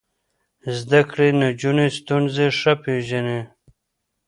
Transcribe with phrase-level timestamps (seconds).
[0.77, 3.41] زده کړې نجونې ستونزې ښه پېژني.